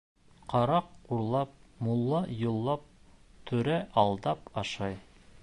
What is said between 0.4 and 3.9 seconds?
Ҡараҡ урлап, мулла юллап, түрә